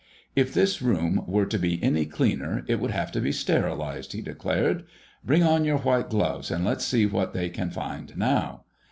[0.35, 4.21] "If this room were to be any cleaner, it would have to be sterilized," he
[4.23, 4.83] declared.
[5.23, 8.63] "Bring on your white gloves, and let's see what they can find now.